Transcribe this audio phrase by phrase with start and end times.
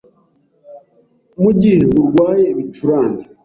[1.41, 3.21] Mu gihe urwaye ibicurane